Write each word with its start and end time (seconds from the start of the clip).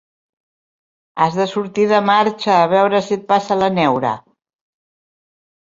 Has 1.25 1.37
de 1.41 1.45
sortir 1.51 1.85
de 1.93 1.99
marxa, 2.07 2.55
a 2.63 2.71
veure 2.73 3.03
si 3.09 3.15
et 3.19 3.29
passa 3.35 3.61
la 3.63 3.71
neura! 3.79 4.15